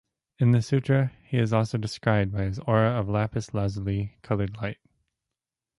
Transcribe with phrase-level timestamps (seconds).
[0.39, 4.79] In the sutra, he is also described by his aura of lapis lazuli-colored light.